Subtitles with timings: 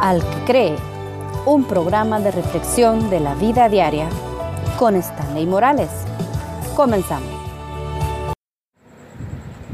[0.00, 0.76] Al que cree,
[1.44, 4.08] un programa de reflexión de la vida diaria
[4.78, 5.90] con Stanley Morales.
[6.74, 7.28] Comenzamos.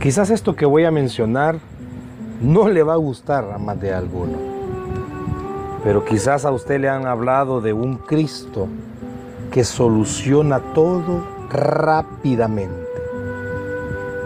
[0.03, 1.61] Quizás esto que voy a mencionar
[2.41, 4.37] no le va a gustar a más de alguno,
[5.85, 8.67] pero quizás a usted le han hablado de un Cristo
[9.53, 12.89] que soluciona todo rápidamente.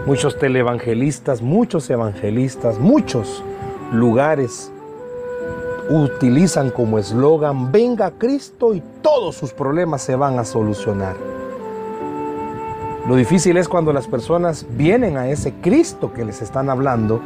[0.07, 3.43] Muchos televangelistas, muchos evangelistas, muchos
[3.91, 4.71] lugares
[5.91, 11.15] utilizan como eslogan, venga Cristo y todos sus problemas se van a solucionar.
[13.07, 17.19] Lo difícil es cuando las personas vienen a ese Cristo que les están hablando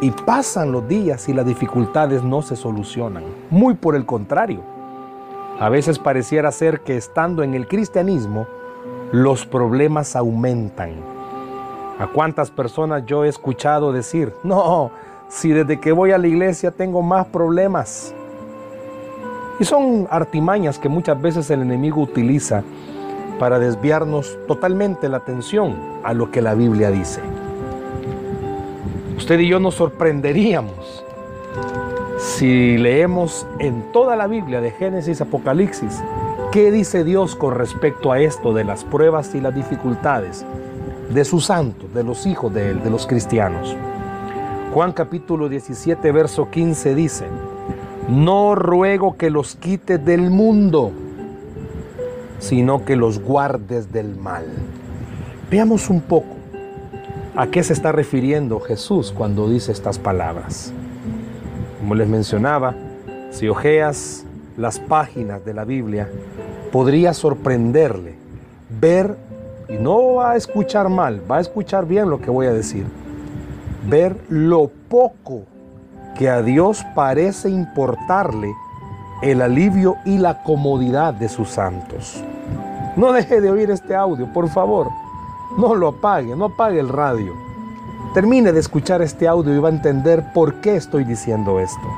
[0.00, 3.24] y pasan los días y las dificultades no se solucionan.
[3.50, 4.60] Muy por el contrario.
[5.58, 8.46] A veces pareciera ser que estando en el cristianismo,
[9.12, 10.92] los problemas aumentan.
[11.98, 14.90] ¿A cuántas personas yo he escuchado decir, no,
[15.30, 18.14] si desde que voy a la iglesia tengo más problemas?
[19.58, 22.62] Y son artimañas que muchas veces el enemigo utiliza
[23.38, 27.20] para desviarnos totalmente la atención a lo que la Biblia dice.
[29.16, 31.04] Usted y yo nos sorprenderíamos
[32.18, 36.02] si leemos en toda la Biblia de Génesis Apocalipsis
[36.52, 40.44] qué dice Dios con respecto a esto de las pruebas y las dificultades
[41.10, 43.76] de sus santos, de los hijos de Él, de los cristianos.
[44.72, 47.26] Juan capítulo 17, verso 15 dice,
[48.08, 50.92] no ruego que los quites del mundo,
[52.38, 54.44] sino que los guardes del mal.
[55.50, 56.36] Veamos un poco
[57.34, 60.72] a qué se está refiriendo Jesús cuando dice estas palabras.
[61.80, 62.76] Como les mencionaba,
[63.32, 64.24] si ojeas
[64.56, 66.08] las páginas de la Biblia,
[66.70, 68.14] podría sorprenderle
[68.80, 69.16] ver,
[69.68, 72.84] y no va a escuchar mal, va a escuchar bien lo que voy a decir,
[73.88, 75.42] ver lo poco
[76.16, 78.52] que a Dios parece importarle
[79.22, 82.22] el alivio y la comodidad de sus santos.
[82.96, 84.88] No deje de oír este audio, por favor.
[85.56, 87.34] No lo apague, no apague el radio.
[88.14, 91.88] Termine de escuchar este audio y va a entender por qué estoy diciendo esto.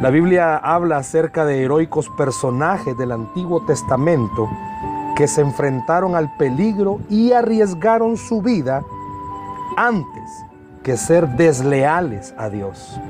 [0.00, 4.48] La Biblia habla acerca de heroicos personajes del Antiguo Testamento
[5.14, 8.82] que se enfrentaron al peligro y arriesgaron su vida
[9.80, 10.44] antes
[10.82, 13.00] que ser desleales a Dios.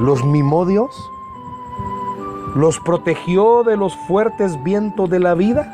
[0.00, 0.90] ¿Los mimó Dios?
[2.54, 5.70] ¿Los protegió de los fuertes vientos de la vida?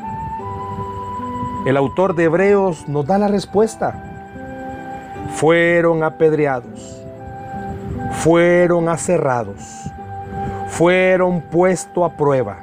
[1.65, 4.03] El autor de Hebreos nos da la respuesta.
[5.35, 7.01] Fueron apedreados,
[8.11, 9.89] fueron aserrados,
[10.67, 12.57] fueron puestos a prueba,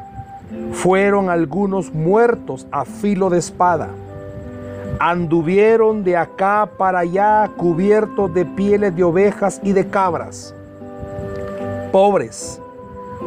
[0.72, 3.88] fueron algunos muertos a filo de espada
[5.00, 10.54] anduvieron de acá para allá cubiertos de pieles de ovejas y de cabras,
[11.92, 12.60] pobres,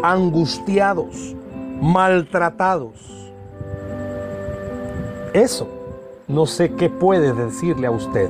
[0.03, 1.35] angustiados,
[1.81, 3.33] maltratados.
[5.33, 5.67] Eso
[6.27, 8.29] no sé qué puede decirle a usted.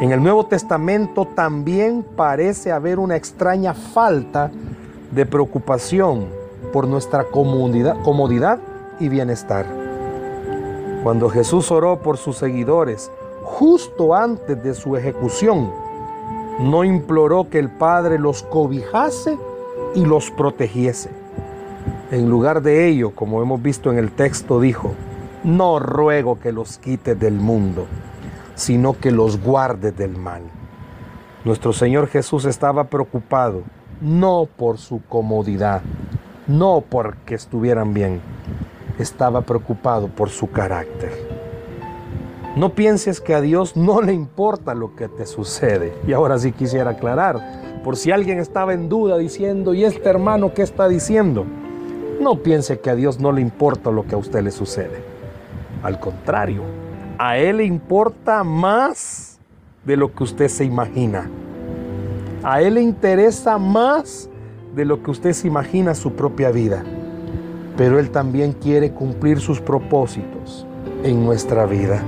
[0.00, 4.50] En el Nuevo Testamento también parece haber una extraña falta
[5.12, 6.26] de preocupación
[6.72, 8.58] por nuestra comodidad,
[9.00, 9.83] y bienestar.
[11.04, 13.10] Cuando Jesús oró por sus seguidores
[13.42, 15.70] justo antes de su ejecución,
[16.58, 19.36] no imploró que el Padre los cobijase
[19.94, 21.10] y los protegiese.
[22.10, 24.94] En lugar de ello, como hemos visto en el texto, dijo,
[25.42, 27.84] no ruego que los quites del mundo,
[28.54, 30.40] sino que los guardes del mal.
[31.44, 33.60] Nuestro Señor Jesús estaba preocupado
[34.00, 35.82] no por su comodidad,
[36.46, 38.22] no porque estuvieran bien,
[38.98, 41.12] estaba preocupado por su carácter.
[42.56, 45.92] No pienses que a Dios no le importa lo que te sucede.
[46.06, 50.54] Y ahora sí quisiera aclarar, por si alguien estaba en duda diciendo, ¿y este hermano
[50.54, 51.44] qué está diciendo?
[52.20, 55.02] No piense que a Dios no le importa lo que a usted le sucede.
[55.82, 56.62] Al contrario,
[57.18, 59.38] a Él le importa más
[59.84, 61.28] de lo que usted se imagina.
[62.44, 64.30] A Él le interesa más
[64.76, 66.84] de lo que usted se imagina su propia vida
[67.76, 70.66] pero Él también quiere cumplir sus propósitos
[71.02, 72.02] en nuestra vida.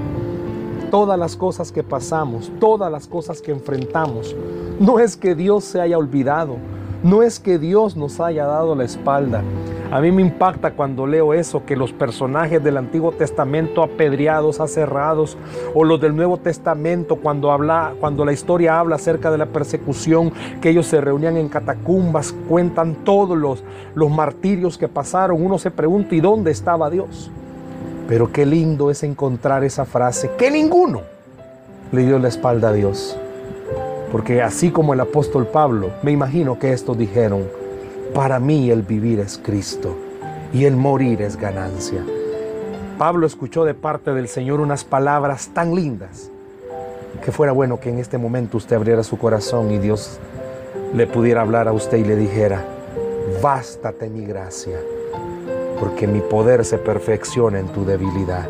[0.90, 4.34] Todas las cosas que pasamos, todas las cosas que enfrentamos,
[4.78, 6.56] no es que Dios se haya olvidado,
[7.02, 9.42] no es que Dios nos haya dado la espalda.
[9.90, 15.38] A mí me impacta cuando leo eso, que los personajes del Antiguo Testamento apedreados, aserrados,
[15.74, 20.32] o los del Nuevo Testamento, cuando, habla, cuando la historia habla acerca de la persecución,
[20.60, 23.62] que ellos se reunían en catacumbas, cuentan todos los,
[23.94, 25.40] los martirios que pasaron.
[25.40, 27.30] Uno se pregunta, ¿y dónde estaba Dios?
[28.08, 31.02] Pero qué lindo es encontrar esa frase, que ninguno
[31.92, 33.16] le dio la espalda a Dios.
[34.10, 37.44] Porque así como el apóstol Pablo, me imagino que estos dijeron,
[38.16, 39.94] para mí el vivir es Cristo
[40.50, 42.02] y el morir es ganancia.
[42.96, 46.30] Pablo escuchó de parte del Señor unas palabras tan lindas
[47.22, 50.18] que fuera bueno que en este momento usted abriera su corazón y Dios
[50.94, 52.64] le pudiera hablar a usted y le dijera,
[53.42, 54.78] bástate mi gracia,
[55.78, 58.48] porque mi poder se perfecciona en tu debilidad.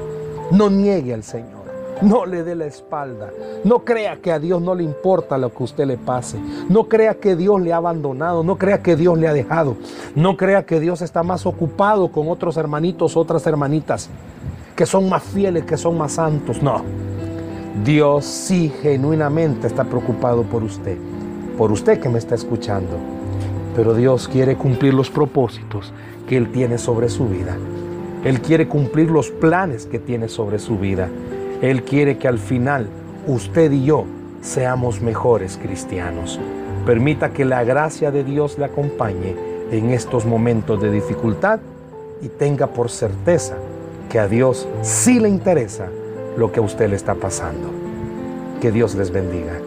[0.53, 1.56] No niegue al Señor.
[2.03, 3.31] No le dé la espalda.
[3.65, 6.39] No crea que a Dios no le importa lo que usted le pase.
[6.69, 8.43] No crea que Dios le ha abandonado.
[8.43, 9.77] No crea que Dios le ha dejado.
[10.15, 14.11] No crea que Dios está más ocupado con otros hermanitos, otras hermanitas,
[14.75, 16.63] que son más fieles, que son más santos.
[16.63, 16.83] No.
[17.85, 20.99] Dios sí genuinamente está preocupado por usted.
[21.57, 22.97] Por usted que me está escuchando.
[23.75, 25.93] Pero Dios quiere cumplir los propósitos
[26.29, 27.57] que Él tiene sobre su vida.
[28.25, 31.09] Él quiere cumplir los planes que tiene sobre su vida.
[31.63, 32.89] Él quiere que al final
[33.27, 34.05] usted y yo
[34.43, 36.39] seamos mejores cristianos.
[36.85, 39.35] Permita que la gracia de Dios le acompañe
[39.71, 41.61] en estos momentos de dificultad
[42.23, 43.57] y tenga por certeza
[44.11, 45.89] que a Dios sí le interesa
[46.37, 47.71] lo que a usted le está pasando.
[48.61, 49.59] Que Dios les bendiga.